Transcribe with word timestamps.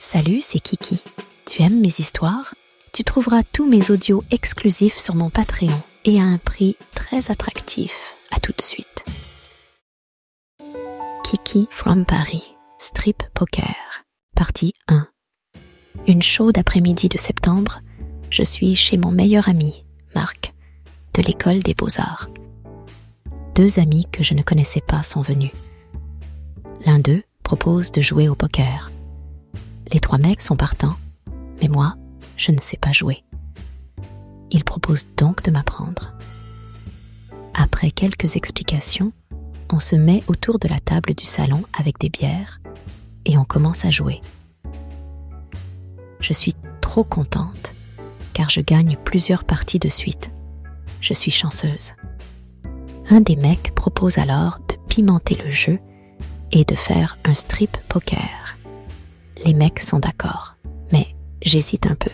Salut, 0.00 0.40
c'est 0.42 0.60
Kiki. 0.60 1.00
Tu 1.44 1.60
aimes 1.60 1.80
mes 1.80 1.88
histoires? 1.88 2.54
Tu 2.92 3.02
trouveras 3.02 3.42
tous 3.42 3.68
mes 3.68 3.90
audios 3.90 4.22
exclusifs 4.30 4.96
sur 4.96 5.16
mon 5.16 5.28
Patreon 5.28 5.76
et 6.04 6.20
à 6.20 6.24
un 6.24 6.38
prix 6.38 6.76
très 6.94 7.32
attractif. 7.32 8.14
À 8.30 8.38
tout 8.38 8.52
de 8.56 8.62
suite. 8.62 9.04
Kiki 11.24 11.66
from 11.70 12.06
Paris, 12.06 12.54
Strip 12.78 13.24
Poker, 13.34 14.04
partie 14.36 14.72
1. 14.86 15.08
Une 16.06 16.22
chaude 16.22 16.58
après-midi 16.58 17.08
de 17.08 17.18
septembre, 17.18 17.80
je 18.30 18.44
suis 18.44 18.76
chez 18.76 18.96
mon 18.98 19.10
meilleur 19.10 19.48
ami, 19.48 19.84
Marc, 20.14 20.54
de 21.14 21.22
l'école 21.22 21.58
des 21.58 21.74
beaux-arts. 21.74 22.28
Deux 23.56 23.80
amis 23.80 24.06
que 24.12 24.22
je 24.22 24.34
ne 24.34 24.42
connaissais 24.42 24.80
pas 24.80 25.02
sont 25.02 25.22
venus. 25.22 25.52
L'un 26.86 27.00
d'eux 27.00 27.24
propose 27.42 27.90
de 27.90 28.00
jouer 28.00 28.28
au 28.28 28.36
poker. 28.36 28.92
Les 29.92 30.00
trois 30.00 30.18
mecs 30.18 30.42
sont 30.42 30.56
partants, 30.56 30.96
mais 31.62 31.68
moi, 31.68 31.96
je 32.36 32.52
ne 32.52 32.60
sais 32.60 32.76
pas 32.76 32.92
jouer. 32.92 33.24
Il 34.50 34.64
propose 34.64 35.06
donc 35.16 35.42
de 35.42 35.50
m'apprendre. 35.50 36.12
Après 37.54 37.90
quelques 37.90 38.36
explications, 38.36 39.12
on 39.72 39.80
se 39.80 39.96
met 39.96 40.22
autour 40.28 40.58
de 40.58 40.68
la 40.68 40.78
table 40.78 41.14
du 41.14 41.24
salon 41.24 41.62
avec 41.78 41.98
des 41.98 42.10
bières 42.10 42.60
et 43.24 43.38
on 43.38 43.44
commence 43.44 43.84
à 43.84 43.90
jouer. 43.90 44.20
Je 46.20 46.32
suis 46.32 46.54
trop 46.80 47.04
contente 47.04 47.74
car 48.34 48.50
je 48.50 48.60
gagne 48.60 48.96
plusieurs 49.04 49.44
parties 49.44 49.78
de 49.78 49.88
suite. 49.88 50.30
Je 51.00 51.14
suis 51.14 51.30
chanceuse. 51.30 51.94
Un 53.10 53.20
des 53.20 53.36
mecs 53.36 53.74
propose 53.74 54.18
alors 54.18 54.58
de 54.68 54.76
pimenter 54.88 55.36
le 55.42 55.50
jeu 55.50 55.78
et 56.52 56.64
de 56.64 56.74
faire 56.74 57.16
un 57.24 57.34
strip 57.34 57.76
poker 57.88 58.57
les 59.44 59.54
mecs 59.54 59.80
sont 59.80 59.98
d'accord, 59.98 60.56
mais 60.92 61.14
j'hésite 61.42 61.86
un 61.86 61.94
peu. 61.94 62.10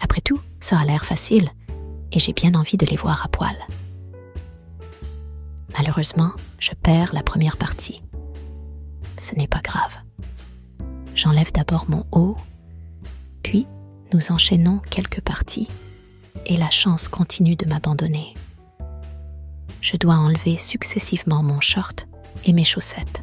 Après 0.00 0.20
tout, 0.20 0.40
ça 0.60 0.78
a 0.78 0.84
l'air 0.84 1.04
facile 1.04 1.50
et 2.12 2.18
j'ai 2.18 2.32
bien 2.32 2.54
envie 2.54 2.76
de 2.76 2.86
les 2.86 2.96
voir 2.96 3.24
à 3.24 3.28
poil. 3.28 3.56
Malheureusement, 5.78 6.32
je 6.58 6.72
perds 6.82 7.14
la 7.14 7.22
première 7.22 7.56
partie. 7.56 8.02
Ce 9.18 9.34
n'est 9.34 9.46
pas 9.46 9.60
grave. 9.60 9.96
J'enlève 11.14 11.52
d'abord 11.52 11.86
mon 11.88 12.04
haut, 12.12 12.36
puis 13.42 13.66
nous 14.12 14.32
enchaînons 14.32 14.80
quelques 14.90 15.20
parties 15.20 15.68
et 16.46 16.56
la 16.56 16.70
chance 16.70 17.08
continue 17.08 17.56
de 17.56 17.66
m'abandonner. 17.66 18.34
Je 19.80 19.96
dois 19.96 20.14
enlever 20.14 20.56
successivement 20.56 21.42
mon 21.42 21.60
short 21.60 22.06
et 22.44 22.52
mes 22.52 22.64
chaussettes. 22.64 23.22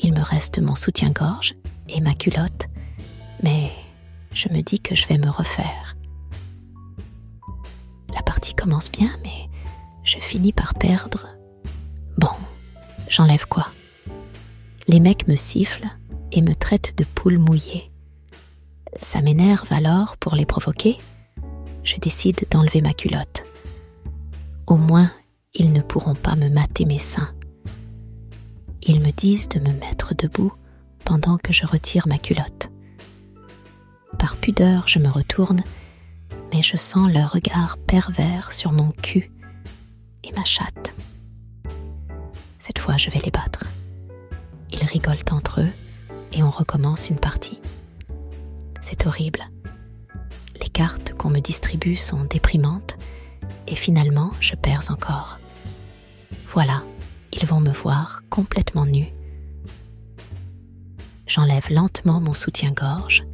Il 0.00 0.12
me 0.12 0.22
reste 0.22 0.58
mon 0.60 0.74
soutien-gorge 0.74 1.54
et 1.88 2.00
ma 2.00 2.14
culotte, 2.14 2.68
mais 3.42 3.70
je 4.32 4.48
me 4.48 4.60
dis 4.60 4.80
que 4.80 4.94
je 4.94 5.06
vais 5.06 5.18
me 5.18 5.30
refaire. 5.30 5.96
La 8.14 8.22
partie 8.22 8.54
commence 8.54 8.90
bien, 8.90 9.10
mais 9.22 9.48
je 10.04 10.18
finis 10.18 10.52
par 10.52 10.74
perdre. 10.74 11.28
Bon, 12.18 12.30
j'enlève 13.08 13.46
quoi? 13.46 13.66
Les 14.88 15.00
mecs 15.00 15.28
me 15.28 15.36
sifflent 15.36 15.90
et 16.32 16.42
me 16.42 16.54
traitent 16.54 16.96
de 16.96 17.04
poule 17.04 17.38
mouillée. 17.38 17.90
Ça 18.98 19.20
m'énerve 19.20 19.72
alors 19.72 20.16
pour 20.16 20.34
les 20.34 20.46
provoquer. 20.46 20.98
Je 21.82 21.96
décide 21.96 22.46
d'enlever 22.50 22.80
ma 22.80 22.92
culotte. 22.92 23.44
Au 24.66 24.76
moins, 24.76 25.10
ils 25.54 25.72
ne 25.72 25.80
pourront 25.80 26.14
pas 26.14 26.34
me 26.34 26.48
mater 26.48 26.84
mes 26.84 26.98
seins. 26.98 27.32
Ils 28.82 29.00
me 29.00 29.10
disent 29.10 29.48
de 29.48 29.60
me 29.60 29.72
mettre 29.72 30.14
debout 30.14 30.52
pendant 31.06 31.38
que 31.38 31.52
je 31.52 31.64
retire 31.64 32.06
ma 32.08 32.18
culotte. 32.18 32.70
Par 34.18 34.36
pudeur, 34.36 34.88
je 34.88 34.98
me 34.98 35.08
retourne, 35.08 35.62
mais 36.52 36.62
je 36.62 36.76
sens 36.76 37.10
leur 37.10 37.32
regard 37.32 37.78
pervers 37.78 38.52
sur 38.52 38.72
mon 38.72 38.90
cul 38.90 39.30
et 40.24 40.32
ma 40.32 40.44
chatte. 40.44 40.94
Cette 42.58 42.80
fois, 42.80 42.96
je 42.96 43.08
vais 43.08 43.20
les 43.20 43.30
battre. 43.30 43.64
Ils 44.72 44.84
rigolent 44.84 45.30
entre 45.30 45.60
eux 45.60 45.72
et 46.32 46.42
on 46.42 46.50
recommence 46.50 47.08
une 47.08 47.20
partie. 47.20 47.60
C'est 48.80 49.06
horrible. 49.06 49.44
Les 50.60 50.68
cartes 50.68 51.14
qu'on 51.14 51.30
me 51.30 51.40
distribue 51.40 51.96
sont 51.96 52.24
déprimantes 52.24 52.96
et 53.68 53.76
finalement, 53.76 54.32
je 54.40 54.56
perds 54.56 54.90
encore. 54.90 55.38
Voilà, 56.48 56.82
ils 57.32 57.46
vont 57.46 57.60
me 57.60 57.72
voir 57.72 58.22
complètement 58.28 58.86
nue 58.86 59.15
J'enlève 61.26 61.70
lentement 61.70 62.20
mon 62.20 62.34
soutien-gorge 62.34 63.24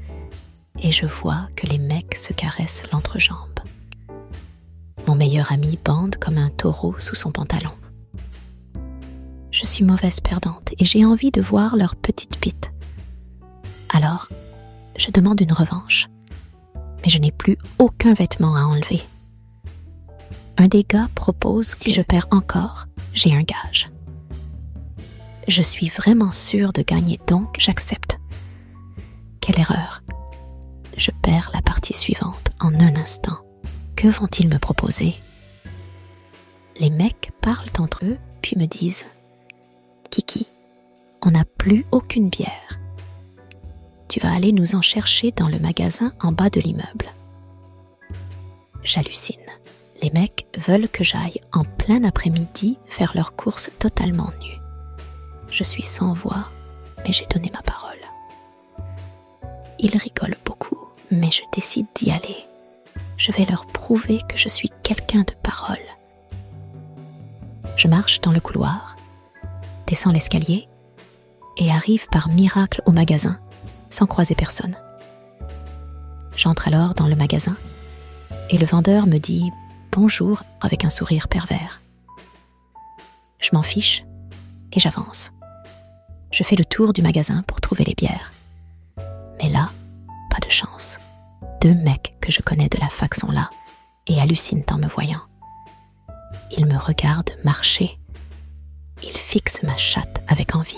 et 0.81 0.93
je 0.93 1.07
vois 1.07 1.49
que 1.57 1.67
les 1.67 1.79
mecs 1.79 2.15
se 2.15 2.33
caressent 2.33 2.91
l'entrejambe. 2.91 3.61
Mon 5.07 5.15
meilleur 5.15 5.53
ami 5.53 5.79
bande 5.85 6.17
comme 6.17 6.39
un 6.39 6.51
taureau 6.51 6.95
sous 6.99 7.15
son 7.15 7.33
pantalon. 7.33 7.73
Je 9.51 9.67
suis 9.67 9.85
mauvaise 9.85 10.21
perdante 10.21 10.73
et 10.79 10.85
j'ai 10.85 11.05
envie 11.05 11.31
de 11.31 11.43
voir 11.43 11.77
leur 11.77 11.95
petite 11.95 12.41
bite. 12.41 12.73
Alors, 13.91 14.29
je 14.97 15.11
demande 15.11 15.41
une 15.41 15.53
revanche, 15.53 16.09
mais 17.03 17.11
je 17.11 17.19
n'ai 17.19 17.33
plus 17.33 17.59
aucun 17.79 18.15
vêtement 18.15 18.57
à 18.57 18.63
enlever. 18.63 19.03
Un 20.57 20.69
des 20.69 20.85
gars 20.85 21.09
propose 21.15 21.69
si 21.69 21.91
je 21.91 22.01
perds 22.01 22.29
encore, 22.31 22.87
j'ai 23.13 23.35
un 23.35 23.43
gage. 23.43 23.91
Je 25.49 25.63
suis 25.63 25.89
vraiment 25.89 26.33
sûre 26.33 26.73
de 26.73 26.83
gagner, 26.83 27.21
donc 27.27 27.57
j'accepte. 27.59 28.19
Quelle 29.41 29.59
erreur. 29.59 30.03
Je 30.97 31.11
perds 31.11 31.51
la 31.53 31.63
partie 31.63 31.95
suivante 31.95 32.51
en 32.61 32.73
un 32.75 32.97
instant. 32.97 33.39
Que 33.97 34.09
vont-ils 34.09 34.49
me 34.49 34.59
proposer? 34.59 35.17
Les 36.79 36.91
mecs 36.91 37.33
parlent 37.41 37.67
entre 37.79 38.05
eux, 38.05 38.19
puis 38.41 38.57
me 38.57 38.67
disent 38.67 39.05
Kiki, 40.11 40.47
on 41.23 41.31
n'a 41.33 41.45
plus 41.45 41.87
aucune 41.91 42.29
bière. 42.29 42.79
Tu 44.09 44.21
vas 44.21 44.33
aller 44.33 44.53
nous 44.53 44.75
en 44.75 44.83
chercher 44.83 45.33
dans 45.33 45.49
le 45.49 45.59
magasin 45.59 46.13
en 46.21 46.33
bas 46.33 46.51
de 46.51 46.61
l'immeuble. 46.61 47.07
J'hallucine. 48.85 49.37
Les 50.03 50.11
mecs 50.11 50.47
veulent 50.59 50.89
que 50.89 51.05
j'aille 51.05 51.41
en 51.53 51.65
plein 51.65 52.05
après-midi 52.05 52.79
faire 52.87 53.13
leurs 53.15 53.35
courses 53.35 53.71
totalement 53.79 54.31
nues. 54.41 54.62
Je 55.53 55.65
suis 55.65 55.83
sans 55.83 56.15
voix, 56.15 56.49
mais 57.05 57.13
j'ai 57.13 57.27
donné 57.27 57.51
ma 57.53 57.61
parole. 57.61 57.99
Ils 59.79 59.97
rigolent 59.99 60.39
beaucoup, 60.47 60.79
mais 61.11 61.31
je 61.31 61.43
décide 61.53 61.87
d'y 61.95 62.11
aller. 62.11 62.47
Je 63.19 63.33
vais 63.33 63.45
leur 63.45 63.67
prouver 63.67 64.21
que 64.29 64.39
je 64.39 64.49
suis 64.49 64.71
quelqu'un 64.83 65.21
de 65.21 65.35
parole. 65.43 65.77
Je 67.77 67.87
marche 67.87 68.23
dans 68.23 68.33
le 68.33 68.41
couloir, 68.41 68.97
descends 69.87 70.11
l'escalier 70.11 70.69
et 71.59 71.71
arrive 71.71 72.09
par 72.09 72.29
miracle 72.29 72.81
au 72.87 72.93
magasin 72.93 73.39
sans 73.91 74.07
croiser 74.07 74.35
personne. 74.35 74.77
J'entre 76.35 76.69
alors 76.69 76.95
dans 76.95 77.09
le 77.09 77.15
magasin 77.15 77.57
et 78.49 78.57
le 78.57 78.65
vendeur 78.65 79.07
me 79.07 79.19
dit 79.19 79.51
bonjour 79.91 80.43
avec 80.63 80.87
un 80.87 80.91
sourire 80.91 81.29
pervers. 81.29 81.83
Je 83.39 83.51
m'en 83.53 83.63
fiche 83.63 84.05
et 84.73 84.81
j'avance 84.81 85.31
je 86.33 86.43
fais 86.43 86.57
le 86.57 86.65
tour 86.65 86.93
du 86.93 87.03
magasin 87.03 87.45
pour 87.47 87.61
trouver 87.61 87.85
les 87.85 87.95
bières. 87.95 88.33
Mais 89.41 89.49
là, 89.49 89.69
pas 90.31 90.41
de 90.45 90.51
chance. 90.51 90.99
Deux 91.61 91.75
mecs 91.75 92.15
que 92.21 92.33
je 92.33 92.41
connais 92.41 92.69
de 92.69 92.79
la 92.79 92.89
fac 92.89 93.15
sont 93.15 93.31
là 93.31 93.51
et 94.09 94.21
hallucinent 94.21 94.65
en 94.71 94.79
me 94.79 94.89
voyant. 94.89 95.21
Ils 96.57 96.67
me 96.67 96.77
regardent 96.77 97.37
marcher. 97.45 97.99
Ils 99.03 99.17
fixent 99.17 99.63
ma 99.63 99.77
chatte 99.77 100.23
avec 100.27 100.57
envie. 100.57 100.77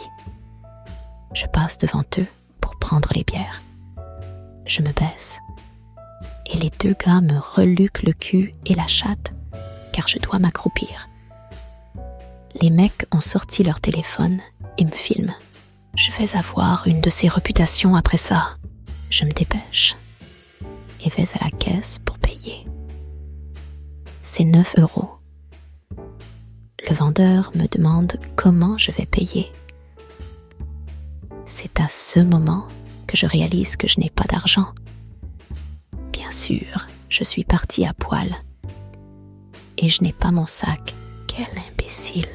Je 1.32 1.46
passe 1.46 1.78
devant 1.78 2.04
eux 2.18 2.26
pour 2.60 2.78
prendre 2.78 3.08
les 3.14 3.24
bières. 3.24 3.62
Je 4.66 4.82
me 4.82 4.92
baisse. 4.92 5.38
Et 6.52 6.58
les 6.58 6.70
deux 6.80 6.94
gars 6.94 7.20
me 7.20 7.38
reluquent 7.38 8.02
le 8.02 8.12
cul 8.12 8.52
et 8.66 8.74
la 8.74 8.86
chatte 8.86 9.32
car 9.94 10.08
je 10.08 10.18
dois 10.18 10.40
m'accroupir. 10.40 11.08
Les 12.60 12.70
mecs 12.70 13.06
ont 13.12 13.20
sorti 13.20 13.62
leur 13.62 13.80
téléphone 13.80 14.40
et 14.78 14.84
me 14.84 14.90
filme. 14.90 15.34
Je 15.96 16.10
vais 16.12 16.36
avoir 16.36 16.86
une 16.86 17.00
de 17.00 17.10
ces 17.10 17.28
réputations 17.28 17.94
après 17.94 18.16
ça. 18.16 18.56
Je 19.10 19.24
me 19.24 19.30
dépêche 19.30 19.96
et 21.04 21.08
vais 21.10 21.28
à 21.34 21.44
la 21.44 21.50
caisse 21.50 21.98
pour 22.04 22.18
payer. 22.18 22.66
C'est 24.22 24.44
9 24.44 24.74
euros. 24.78 25.10
Le 26.88 26.94
vendeur 26.94 27.50
me 27.54 27.66
demande 27.66 28.14
comment 28.36 28.76
je 28.78 28.90
vais 28.90 29.06
payer. 29.06 29.52
C'est 31.46 31.80
à 31.80 31.88
ce 31.88 32.20
moment 32.20 32.66
que 33.06 33.16
je 33.16 33.26
réalise 33.26 33.76
que 33.76 33.86
je 33.86 34.00
n'ai 34.00 34.10
pas 34.10 34.24
d'argent. 34.24 34.68
Bien 36.12 36.30
sûr, 36.30 36.86
je 37.08 37.22
suis 37.24 37.44
partie 37.44 37.86
à 37.86 37.94
poil. 37.94 38.28
Et 39.78 39.88
je 39.88 40.02
n'ai 40.02 40.12
pas 40.12 40.30
mon 40.30 40.46
sac. 40.46 40.94
Quel 41.26 41.46
imbécile. 41.70 42.26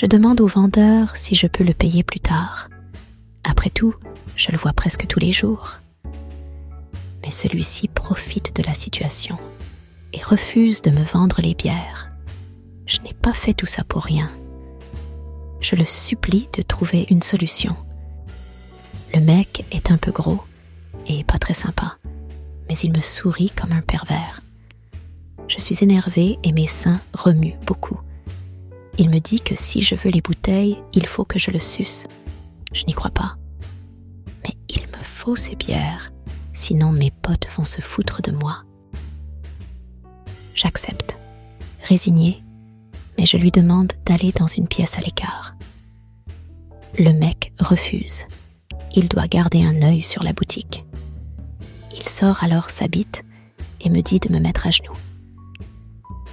Je 0.00 0.06
demande 0.06 0.40
au 0.40 0.46
vendeur 0.46 1.16
si 1.16 1.34
je 1.34 1.48
peux 1.48 1.64
le 1.64 1.74
payer 1.74 2.04
plus 2.04 2.20
tard. 2.20 2.68
Après 3.42 3.68
tout, 3.68 3.96
Je 4.36 4.52
le 4.52 4.56
vois 4.56 4.72
presque 4.72 5.08
tous 5.08 5.18
les 5.18 5.32
jours. 5.32 5.80
Mais 7.24 7.32
celui-ci 7.32 7.88
profite 7.88 8.54
de 8.54 8.62
la 8.62 8.74
situation 8.74 9.36
et 10.12 10.22
refuse 10.22 10.82
de 10.82 10.92
me 10.92 11.02
vendre 11.02 11.40
les 11.42 11.54
bières. 11.54 12.12
Je 12.86 13.00
n'ai 13.00 13.12
pas 13.12 13.32
fait 13.32 13.54
tout 13.54 13.66
ça 13.66 13.82
pour 13.82 14.04
rien. 14.04 14.30
Je 15.60 15.74
le 15.74 15.84
supplie 15.84 16.48
de 16.56 16.62
trouver 16.62 17.08
une 17.10 17.22
solution. 17.22 17.74
Le 19.12 19.20
mec 19.20 19.64
est 19.72 19.90
un 19.90 19.98
peu 19.98 20.12
gros 20.12 20.44
et 21.08 21.24
pas 21.24 21.38
très 21.38 21.54
sympa, 21.54 21.96
mais 22.68 22.78
il 22.78 22.92
me 22.92 23.00
sourit 23.00 23.50
comme 23.50 23.72
un 23.72 23.82
pervers. 23.82 24.42
Je 25.48 25.58
suis 25.58 25.82
énervée 25.82 26.38
et 26.44 26.52
mes 26.52 26.68
seins 26.68 27.00
remuent 27.14 27.58
beaucoup. 27.66 27.98
Il 29.00 29.10
me 29.10 29.20
dit 29.20 29.40
que 29.40 29.54
si 29.54 29.80
je 29.80 29.94
veux 29.94 30.10
les 30.10 30.20
bouteilles, 30.20 30.76
il 30.92 31.06
faut 31.06 31.24
que 31.24 31.38
je 31.38 31.52
le 31.52 31.60
suce. 31.60 32.08
Je 32.72 32.84
n'y 32.84 32.92
crois 32.92 33.12
pas. 33.12 33.36
Mais 34.42 34.54
il 34.68 34.82
me 34.82 35.02
faut 35.02 35.36
ces 35.36 35.54
bières, 35.54 36.12
sinon 36.52 36.90
mes 36.90 37.12
potes 37.12 37.46
vont 37.56 37.64
se 37.64 37.80
foutre 37.80 38.22
de 38.22 38.32
moi. 38.32 38.64
J'accepte, 40.56 41.16
résigné, 41.84 42.42
mais 43.16 43.24
je 43.24 43.36
lui 43.36 43.52
demande 43.52 43.92
d'aller 44.04 44.32
dans 44.32 44.48
une 44.48 44.66
pièce 44.66 44.98
à 44.98 45.00
l'écart. 45.00 45.54
Le 46.98 47.12
mec 47.12 47.52
refuse. 47.60 48.26
Il 48.96 49.08
doit 49.08 49.28
garder 49.28 49.62
un 49.62 49.80
œil 49.82 50.02
sur 50.02 50.24
la 50.24 50.32
boutique. 50.32 50.84
Il 51.96 52.08
sort 52.08 52.42
alors 52.42 52.70
sa 52.70 52.88
bite 52.88 53.22
et 53.80 53.90
me 53.90 54.00
dit 54.00 54.18
de 54.18 54.32
me 54.32 54.40
mettre 54.40 54.66
à 54.66 54.70
genoux. 54.70 54.96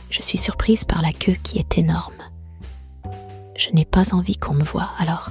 Je 0.09 0.21
suis 0.21 0.39
surprise 0.39 0.83
par 0.83 1.03
la 1.03 1.11
queue 1.11 1.35
qui 1.43 1.59
est 1.59 1.77
énorme. 1.77 2.13
Je 3.55 3.69
n'ai 3.71 3.85
pas 3.85 4.13
envie 4.13 4.37
qu'on 4.37 4.53
me 4.53 4.63
voie, 4.63 4.89
alors 4.99 5.29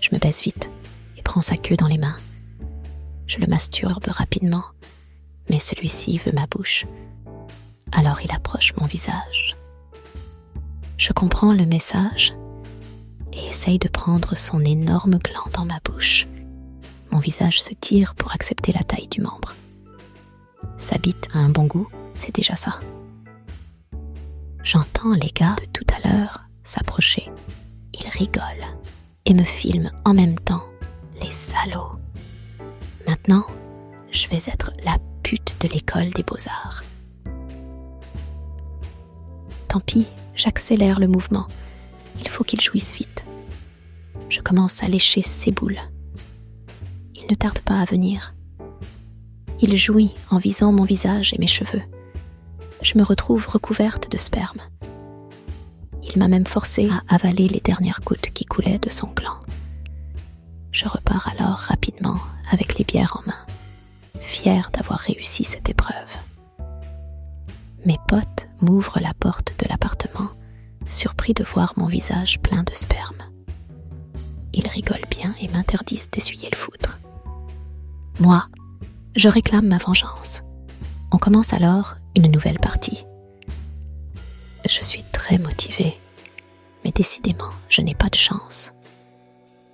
je 0.00 0.08
me 0.12 0.18
baisse 0.18 0.42
vite 0.42 0.70
et 1.16 1.22
prends 1.22 1.42
sa 1.42 1.56
queue 1.56 1.76
dans 1.76 1.88
les 1.88 1.98
mains. 1.98 2.16
Je 3.26 3.38
le 3.38 3.46
masturbe 3.46 4.06
rapidement, 4.06 4.64
mais 5.50 5.58
celui-ci 5.58 6.18
veut 6.18 6.32
ma 6.32 6.46
bouche. 6.46 6.86
Alors 7.92 8.20
il 8.22 8.32
approche 8.32 8.74
mon 8.76 8.86
visage. 8.86 9.56
Je 10.96 11.12
comprends 11.12 11.52
le 11.52 11.66
message 11.66 12.34
et 13.32 13.46
essaye 13.48 13.78
de 13.78 13.88
prendre 13.88 14.36
son 14.36 14.64
énorme 14.64 15.18
gland 15.18 15.50
dans 15.52 15.66
ma 15.66 15.78
bouche. 15.84 16.26
Mon 17.10 17.18
visage 17.18 17.62
se 17.62 17.74
tire 17.74 18.14
pour 18.14 18.32
accepter 18.32 18.72
la 18.72 18.82
taille 18.82 19.08
du 19.08 19.20
membre. 19.20 19.54
Sa 20.78 20.98
bite 20.98 21.28
a 21.34 21.38
un 21.38 21.48
bon 21.50 21.64
goût, 21.64 21.88
c'est 22.14 22.34
déjà 22.34 22.56
ça. 22.56 22.80
J'entends 24.62 25.12
les 25.12 25.30
gars 25.30 25.56
de 25.60 25.66
tout 25.66 25.86
à 25.94 26.08
l'heure 26.08 26.42
s'approcher. 26.64 27.30
Ils 27.98 28.08
rigolent 28.08 28.66
et 29.24 29.34
me 29.34 29.44
filment 29.44 29.90
en 30.04 30.14
même 30.14 30.38
temps. 30.38 30.64
Les 31.22 31.30
salauds. 31.30 31.98
Maintenant, 33.06 33.44
je 34.10 34.28
vais 34.28 34.36
être 34.46 34.72
la 34.84 34.98
pute 35.22 35.56
de 35.60 35.68
l'école 35.68 36.10
des 36.10 36.22
beaux-arts. 36.22 36.82
Tant 39.68 39.80
pis, 39.80 40.06
j'accélère 40.34 41.00
le 41.00 41.08
mouvement. 41.08 41.46
Il 42.20 42.28
faut 42.28 42.44
qu'il 42.44 42.60
jouisse 42.60 42.94
vite. 42.94 43.24
Je 44.28 44.40
commence 44.40 44.82
à 44.82 44.88
lécher 44.88 45.22
ses 45.22 45.50
boules. 45.50 45.80
Il 47.14 47.26
ne 47.30 47.34
tarde 47.34 47.60
pas 47.60 47.80
à 47.80 47.84
venir. 47.84 48.34
Il 49.60 49.74
jouit 49.76 50.12
en 50.30 50.38
visant 50.38 50.72
mon 50.72 50.84
visage 50.84 51.32
et 51.32 51.38
mes 51.38 51.46
cheveux 51.46 51.82
je 52.86 52.98
me 52.98 53.02
retrouve 53.04 53.48
recouverte 53.48 54.10
de 54.10 54.16
sperme. 54.16 54.60
Il 56.08 56.18
m'a 56.18 56.28
même 56.28 56.46
forcé 56.46 56.88
à 56.90 57.14
avaler 57.14 57.48
les 57.48 57.60
dernières 57.60 58.00
gouttes 58.04 58.30
qui 58.32 58.44
coulaient 58.44 58.78
de 58.78 58.90
son 58.90 59.08
gland. 59.08 59.40
Je 60.72 60.88
repars 60.88 61.28
alors 61.28 61.58
rapidement 61.58 62.18
avec 62.50 62.78
les 62.78 62.84
bières 62.84 63.16
en 63.16 63.28
main, 63.28 63.46
fière 64.20 64.70
d'avoir 64.72 64.98
réussi 64.98 65.44
cette 65.44 65.68
épreuve. 65.68 66.16
Mes 67.84 67.98
potes 68.08 68.48
m'ouvrent 68.60 69.00
la 69.00 69.14
porte 69.14 69.54
de 69.58 69.68
l'appartement, 69.68 70.28
surpris 70.86 71.34
de 71.34 71.44
voir 71.44 71.72
mon 71.76 71.86
visage 71.86 72.40
plein 72.40 72.62
de 72.62 72.74
sperme. 72.74 73.22
Ils 74.52 74.68
rigolent 74.68 75.08
bien 75.10 75.34
et 75.40 75.48
m'interdisent 75.48 76.10
d'essuyer 76.10 76.48
le 76.50 76.56
foutre. 76.56 76.98
Moi, 78.20 78.46
je 79.14 79.28
réclame 79.28 79.68
ma 79.68 79.78
vengeance. 79.78 80.42
On 81.12 81.18
commence 81.18 81.52
alors 81.52 81.96
une 82.16 82.30
nouvelle 82.30 82.58
partie. 82.58 83.04
Je 84.68 84.82
suis 84.82 85.04
très 85.26 85.38
motivée, 85.38 85.98
mais 86.84 86.92
décidément, 86.92 87.50
je 87.68 87.82
n'ai 87.82 87.96
pas 87.96 88.08
de 88.08 88.14
chance. 88.14 88.72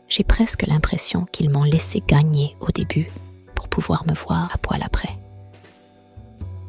J'ai 0.09 0.25
presque 0.25 0.67
l'impression 0.67 1.27
qu'ils 1.31 1.51
m'ont 1.51 1.63
laissé 1.63 2.03
gagner 2.09 2.57
au 2.61 2.69
début 2.69 3.09
pour 3.55 3.69
pouvoir 3.69 4.07
me 4.07 4.15
voir 4.15 4.51
à 4.55 4.57
poil 4.57 4.83
après. 4.83 5.11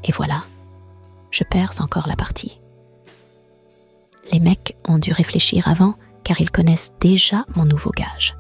Et 0.03 0.11
voilà, 0.11 0.43
je 1.31 1.45
perds 1.45 1.79
encore 1.79 2.09
la 2.09 2.17
partie. 2.17 2.59
Les 4.33 4.41
mecs 4.41 4.75
ont 4.85 4.97
dû 4.97 5.13
réfléchir 5.13 5.69
avant 5.69 5.95
car 6.25 6.41
ils 6.41 6.51
connaissent 6.51 6.91
déjà 6.99 7.45
mon 7.55 7.63
nouveau 7.63 7.91
gage. 7.91 8.35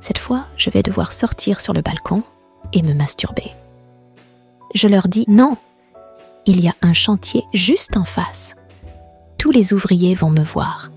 Cette 0.00 0.16
fois, 0.16 0.46
je 0.56 0.70
vais 0.70 0.82
devoir 0.82 1.12
sortir 1.12 1.60
sur 1.60 1.74
le 1.74 1.82
balcon 1.82 2.22
et 2.72 2.82
me 2.82 2.94
masturber. 2.94 3.52
Je 4.74 4.88
leur 4.88 5.06
dis 5.06 5.26
non, 5.28 5.58
il 6.46 6.62
y 6.62 6.68
a 6.68 6.74
un 6.80 6.94
chantier 6.94 7.44
juste 7.52 7.98
en 7.98 8.04
face. 8.04 8.54
Tous 9.38 9.50
les 9.52 9.72
ouvriers 9.72 10.14
vont 10.14 10.30
me 10.30 10.42
voir. 10.42 10.90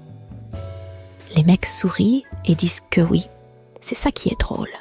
Les 1.36 1.44
mecs 1.44 1.68
sourient 1.68 2.26
et 2.44 2.56
disent 2.56 2.82
que 2.90 3.02
oui. 3.02 3.28
C'est 3.80 3.96
ça 3.96 4.12
qui 4.12 4.30
est 4.30 4.40
drôle. 4.40 4.72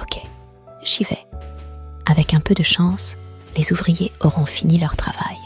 Ok, 0.00 0.20
j'y 0.82 1.04
vais. 1.04 1.26
Avec 2.06 2.34
un 2.34 2.40
peu 2.40 2.54
de 2.54 2.62
chance, 2.62 3.16
les 3.56 3.72
ouvriers 3.72 4.12
auront 4.20 4.46
fini 4.46 4.78
leur 4.78 4.96
travail. 4.96 5.38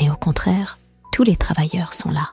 Mais 0.00 0.10
au 0.10 0.16
contraire, 0.16 0.78
tous 1.12 1.22
les 1.22 1.36
travailleurs 1.36 1.92
sont 1.92 2.10
là. 2.10 2.30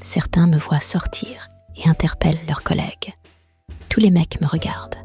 Certains 0.00 0.46
me 0.46 0.58
voient 0.58 0.80
sortir 0.80 1.48
et 1.76 1.88
interpellent 1.88 2.44
leurs 2.48 2.62
collègues. 2.62 3.14
Tous 3.88 4.00
les 4.00 4.10
mecs 4.10 4.40
me 4.40 4.46
regardent. 4.46 4.96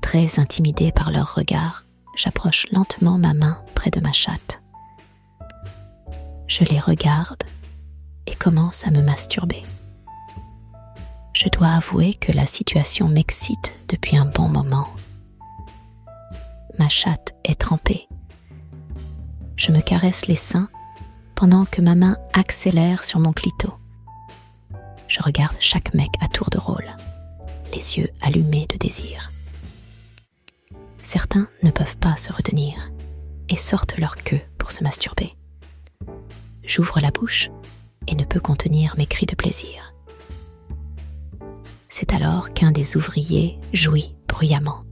Très 0.00 0.38
intimidés 0.38 0.92
par 0.92 1.10
leur 1.10 1.34
regard, 1.34 1.84
j'approche 2.16 2.66
lentement 2.70 3.18
ma 3.18 3.34
main 3.34 3.62
près 3.74 3.90
de 3.90 4.00
ma 4.00 4.12
chatte. 4.12 4.60
Je 6.46 6.64
les 6.64 6.78
regarde 6.78 7.42
et 8.26 8.34
commence 8.34 8.86
à 8.86 8.90
me 8.90 9.02
masturber. 9.02 9.62
Je 11.32 11.48
dois 11.48 11.68
avouer 11.68 12.14
que 12.14 12.32
la 12.32 12.46
situation 12.46 13.08
m'excite 13.08 13.72
depuis 13.88 14.16
un 14.16 14.26
bon 14.26 14.48
moment. 14.48 14.88
Ma 16.78 16.88
chatte 16.88 17.34
est 17.44 17.58
trempée. 17.58 18.08
Je 19.56 19.72
me 19.72 19.80
caresse 19.80 20.26
les 20.26 20.36
seins 20.36 20.68
pendant 21.34 21.64
que 21.64 21.80
ma 21.80 21.94
main 21.94 22.16
accélère 22.34 23.04
sur 23.04 23.20
mon 23.20 23.32
clito. 23.32 23.72
Je 25.08 25.20
regarde 25.22 25.56
chaque 25.60 25.94
mec 25.94 26.10
à 26.20 26.28
tour 26.28 26.50
de 26.50 26.58
rôle, 26.58 26.86
les 27.72 27.98
yeux 27.98 28.10
allumés 28.20 28.66
de 28.68 28.76
désir. 28.76 29.30
Certains 31.02 31.48
ne 31.62 31.70
peuvent 31.70 31.96
pas 31.98 32.16
se 32.16 32.32
retenir 32.32 32.90
et 33.48 33.56
sortent 33.56 33.98
leur 33.98 34.16
queue 34.16 34.40
pour 34.58 34.72
se 34.72 34.82
masturber. 34.82 35.36
J'ouvre 36.66 37.00
la 37.00 37.10
bouche 37.10 37.50
et 38.06 38.14
ne 38.14 38.24
peux 38.24 38.40
contenir 38.40 38.94
mes 38.96 39.06
cris 39.06 39.26
de 39.26 39.34
plaisir. 39.34 39.94
C'est 41.88 42.12
alors 42.12 42.52
qu'un 42.52 42.72
des 42.72 42.96
ouvriers 42.96 43.58
jouit 43.72 44.14
bruyamment. 44.28 44.84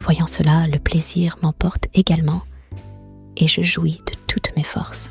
Voyant 0.00 0.26
cela, 0.26 0.66
le 0.66 0.78
plaisir 0.78 1.36
m'emporte 1.42 1.88
également 1.94 2.42
et 3.36 3.46
je 3.46 3.62
jouis 3.62 3.98
de 4.06 4.14
toutes 4.26 4.56
mes 4.56 4.64
forces. 4.64 5.10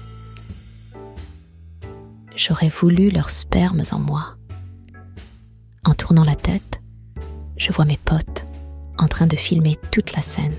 J'aurais 2.36 2.70
voulu 2.70 3.10
leurs 3.10 3.30
spermes 3.30 3.84
en 3.92 4.00
moi. 4.00 4.36
En 5.86 5.94
tournant 5.94 6.24
la 6.24 6.36
tête, 6.36 6.82
je 7.58 7.72
vois 7.72 7.86
mes 7.86 7.98
potes 7.98 8.46
en 8.98 9.08
train 9.08 9.28
de 9.28 9.36
filmer 9.36 9.78
toute 9.92 10.14
la 10.16 10.22
scène. 10.22 10.58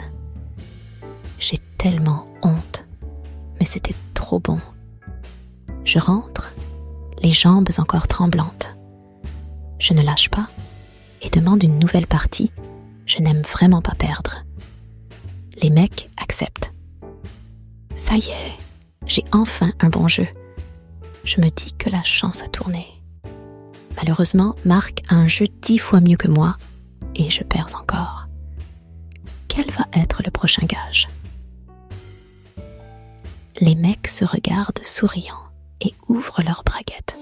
J'ai 1.38 1.58
tellement 1.78 2.26
honte, 2.42 2.86
mais 3.58 3.66
c'était 3.66 3.94
trop 4.14 4.38
bon. 4.38 4.60
Je 5.92 5.98
rentre, 5.98 6.54
les 7.22 7.32
jambes 7.32 7.68
encore 7.76 8.08
tremblantes. 8.08 8.74
Je 9.78 9.92
ne 9.92 10.00
lâche 10.00 10.30
pas 10.30 10.48
et 11.20 11.28
demande 11.28 11.62
une 11.62 11.78
nouvelle 11.78 12.06
partie. 12.06 12.50
Je 13.04 13.18
n'aime 13.18 13.42
vraiment 13.42 13.82
pas 13.82 13.94
perdre. 13.94 14.46
Les 15.60 15.68
mecs 15.68 16.08
acceptent. 16.16 16.72
Ça 17.94 18.16
y 18.16 18.30
est, 18.30 18.56
j'ai 19.04 19.22
enfin 19.32 19.74
un 19.80 19.90
bon 19.90 20.08
jeu. 20.08 20.26
Je 21.24 21.42
me 21.42 21.50
dis 21.50 21.74
que 21.74 21.90
la 21.90 22.02
chance 22.04 22.42
a 22.42 22.48
tourné. 22.48 22.86
Malheureusement, 23.98 24.56
Marc 24.64 25.02
a 25.10 25.16
un 25.16 25.26
jeu 25.26 25.44
dix 25.60 25.76
fois 25.76 26.00
mieux 26.00 26.16
que 26.16 26.28
moi 26.28 26.56
et 27.16 27.28
je 27.28 27.44
perds 27.44 27.76
encore 27.78 28.28
quel 29.46 29.70
va 29.70 29.84
être 29.92 30.22
le 30.24 30.30
prochain 30.30 30.64
gage? 30.64 31.08
Les 33.60 33.74
mecs 33.74 34.08
se 34.08 34.24
regardent 34.24 34.80
souriants 34.82 35.51
et 35.82 35.94
ouvrent 36.08 36.42
leurs 36.42 36.62
braguettes. 36.64 37.16